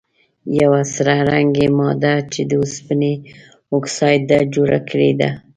[0.61, 3.13] یوه سره رنګې ماده چې د اوسپنې
[3.75, 5.29] اکسایډ ده جوړه کړي ده.